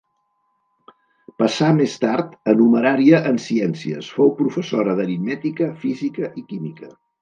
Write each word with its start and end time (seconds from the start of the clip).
Passà 1.41 1.69
més 1.81 1.93
tard 2.07 2.33
a 2.53 2.57
numerària 2.63 3.21
en 3.35 3.39
Ciències, 3.45 4.11
fou 4.19 4.35
professora 4.43 5.01
d’aritmètica, 5.01 5.73
física 5.89 6.37
i 6.45 6.49
química. 6.53 6.97